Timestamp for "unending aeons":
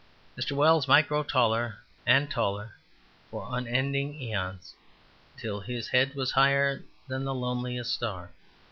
3.55-4.73